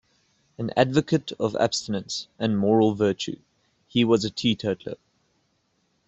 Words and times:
An 0.57 0.71
advocate 0.75 1.31
of 1.39 1.55
abstinence 1.57 2.27
and 2.39 2.57
moral 2.57 2.95
virtue, 2.95 3.37
he 3.87 4.03
was 4.03 4.25
a 4.25 4.31
teetotaler. 4.31 4.97